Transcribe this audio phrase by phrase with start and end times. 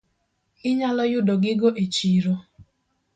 [0.69, 2.33] Inyalo yudo gigo e chiro.